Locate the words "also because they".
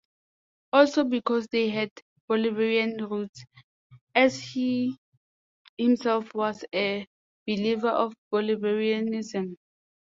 0.73-1.69